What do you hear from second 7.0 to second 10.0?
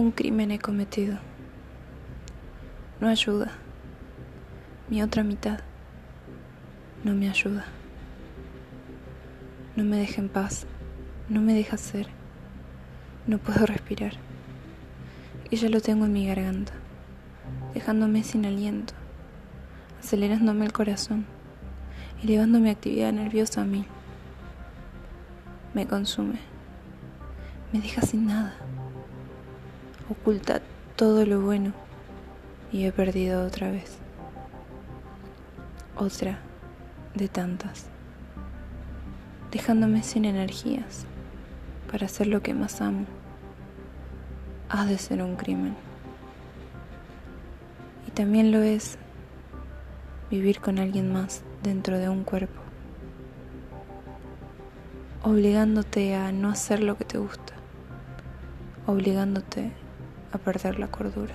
no me ayuda. No me